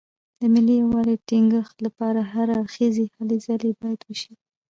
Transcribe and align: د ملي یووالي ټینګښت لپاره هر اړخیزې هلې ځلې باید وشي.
د 0.39 0.41
ملي 0.53 0.75
یووالي 0.81 1.15
ټینګښت 1.27 1.77
لپاره 1.85 2.21
هر 2.33 2.47
اړخیزې 2.59 3.05
هلې 3.15 3.37
ځلې 3.45 3.71
باید 3.81 3.99
وشي. 4.03 4.33